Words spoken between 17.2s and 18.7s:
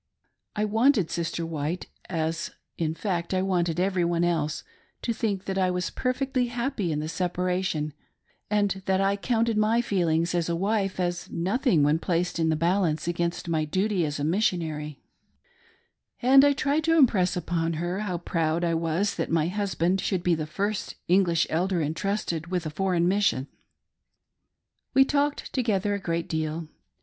upon her how proud